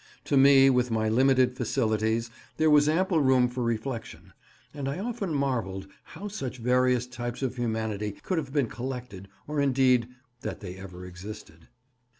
To 0.23 0.35
me, 0.35 0.67
with 0.71 0.89
my 0.89 1.09
limited 1.09 1.55
facilities, 1.55 2.31
there 2.57 2.71
was 2.71 2.89
ample 2.89 3.19
room 3.19 3.47
for 3.47 3.61
reflection; 3.61 4.33
and 4.73 4.89
I 4.89 4.97
often 4.97 5.31
marvelled 5.31 5.85
how 6.05 6.27
such 6.27 6.57
various 6.57 7.05
types 7.05 7.43
of 7.43 7.55
humanity 7.55 8.13
could 8.23 8.39
have 8.39 8.51
been 8.51 8.65
collected, 8.67 9.27
or 9.45 9.61
indeed 9.61 10.07
that 10.41 10.59
they 10.59 10.75
ever 10.75 11.05
existed. 11.05 11.67